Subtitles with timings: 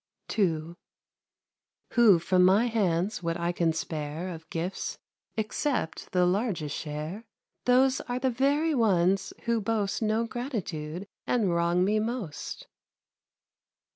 [0.35, 0.73] II
[1.91, 4.97] Who from my hands what I can spare Of gifts
[5.37, 7.23] accept the largest share,
[7.65, 12.65] Those are the very ones who boast No gratitude and wrong me most.